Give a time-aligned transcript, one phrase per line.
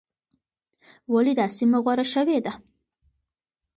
[1.13, 2.53] ولې دا سیمه غوره شوې ده؟